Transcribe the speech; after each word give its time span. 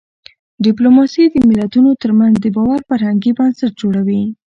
ډيپلوماسي 0.65 1.23
د 1.29 1.35
ملتونو 1.49 1.89
ترمنځ 2.03 2.35
د 2.39 2.45
باور 2.55 2.79
فرهنګي 2.89 3.31
بنسټ 3.37 3.71
جوړوي. 3.81 4.23